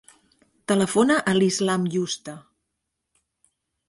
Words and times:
Telefona 0.71 1.17
a 1.31 1.35
l'Islam 1.37 1.85
Yusta. 1.97 2.33